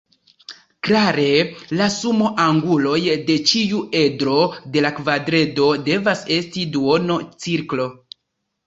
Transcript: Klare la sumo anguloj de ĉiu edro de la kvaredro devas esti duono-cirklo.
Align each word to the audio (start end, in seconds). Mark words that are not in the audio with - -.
Klare 0.87 1.25
la 1.81 1.89
sumo 1.95 2.31
anguloj 2.45 2.97
de 3.29 3.37
ĉiu 3.53 3.83
edro 4.03 4.39
de 4.75 4.87
la 4.87 4.95
kvaredro 5.03 5.71
devas 5.91 6.27
esti 6.41 6.67
duono-cirklo. 6.79 7.93